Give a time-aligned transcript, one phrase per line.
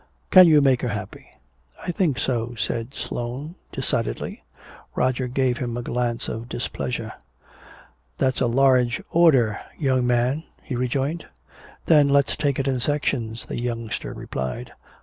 [0.31, 1.27] Can you make her happy?"
[1.85, 4.41] "I think so," said Sloane, decidedly.
[4.95, 7.13] Roger gave him a glance of displeasure.
[8.17, 11.27] "That's a large order, young man," he rejoined.
[11.85, 14.73] "Then let's take it in sections," the youngster replied.